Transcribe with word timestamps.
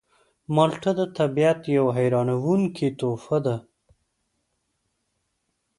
مالټه 0.55 0.91
د 0.99 1.01
طبیعت 1.17 1.59
یوه 1.75 1.91
حیرانوونکې 1.97 2.87
تحفه 2.99 3.37
ده. 3.45 3.55